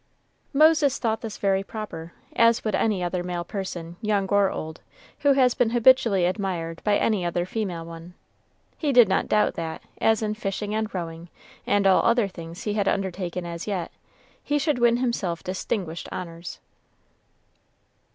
[0.51, 4.81] Moses thought this very proper, as would any other male person, young or old,
[5.19, 8.15] who has been habitually admired by any other female one.
[8.79, 11.29] He did not doubt that, as in fishing and rowing,
[11.67, 13.91] and all other things he had undertaken as yet,
[14.43, 16.59] he should win himself distinguished honors.